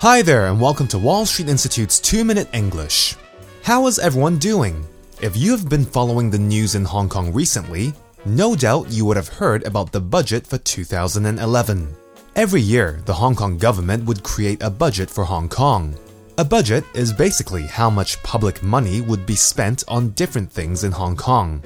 [0.00, 3.16] Hi there, and welcome to Wall Street Institute's 2 Minute English.
[3.62, 4.86] How is everyone doing?
[5.20, 7.92] If you have been following the news in Hong Kong recently,
[8.24, 11.94] no doubt you would have heard about the budget for 2011.
[12.34, 15.94] Every year, the Hong Kong government would create a budget for Hong Kong.
[16.38, 20.92] A budget is basically how much public money would be spent on different things in
[20.92, 21.62] Hong Kong.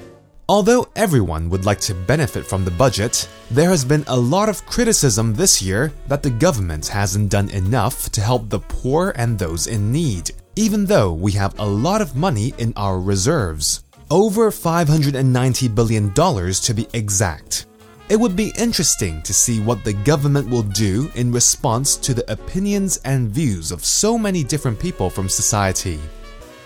[0.47, 4.63] Although everyone would like to benefit from the budget, there has been a lot of
[4.67, 9.65] criticism this year that the government hasn't done enough to help the poor and those
[9.65, 13.83] in need, even though we have a lot of money in our reserves.
[14.11, 17.65] Over $590 billion to be exact.
[18.07, 22.31] It would be interesting to see what the government will do in response to the
[22.31, 25.99] opinions and views of so many different people from society.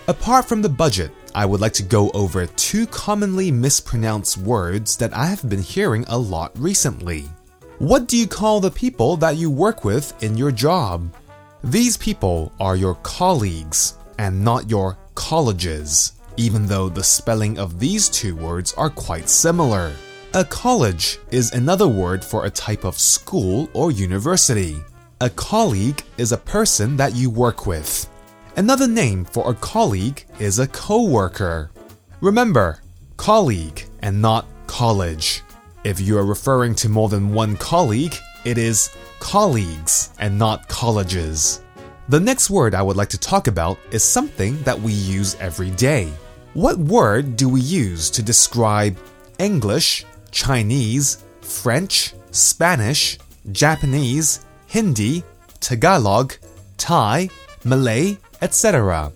[0.10, 5.16] Apart from the budget, I would like to go over two commonly mispronounced words that
[5.16, 7.30] I have been hearing a lot recently.
[7.80, 11.14] What do you call the people that you work with in your job?
[11.64, 18.10] These people are your colleagues and not your colleges, even though the spelling of these
[18.10, 19.94] two words are quite similar.
[20.34, 24.78] A college is another word for a type of school or university.
[25.22, 28.10] A colleague is a person that you work with.
[28.58, 31.72] Another name for a colleague is a coworker.
[32.20, 32.82] Remember,
[33.16, 35.42] colleague and not college.
[35.84, 41.62] If you are referring to more than one colleague, it is colleagues and not colleges.
[42.10, 45.70] The next word I would like to talk about is something that we use every
[45.72, 46.12] day.
[46.54, 48.98] What word do we use to describe
[49.38, 53.20] English, Chinese, French, Spanish,
[53.52, 55.24] Japanese, Hindi,
[55.60, 56.34] Tagalog,
[56.78, 57.30] Thai,
[57.64, 59.12] Malay, etc.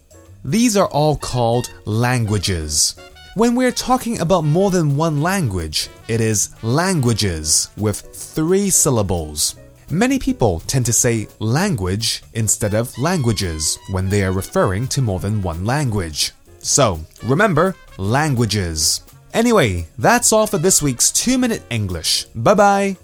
[0.46, 2.96] These are all called languages.
[3.36, 9.56] When we're talking about more than one language, it is languages with three syllables.
[9.90, 15.20] Many people tend to say language instead of languages when they are referring to more
[15.20, 16.32] than one language.
[16.60, 19.02] So, remember, languages.
[19.34, 22.26] Anyway, that's all for this week's 2 Minute English.
[22.36, 22.98] Bye bye.